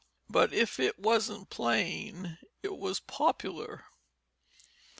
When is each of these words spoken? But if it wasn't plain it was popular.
But 0.27 0.51
if 0.51 0.79
it 0.79 0.97
wasn't 0.97 1.51
plain 1.51 2.39
it 2.63 2.75
was 2.75 2.99
popular. 2.99 3.85